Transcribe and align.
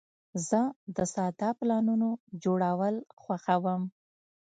زه 0.47 0.61
د 0.95 0.97
ساده 1.13 1.49
پلانونو 1.59 2.09
جوړول 2.43 2.95
خوښوم. 3.21 3.81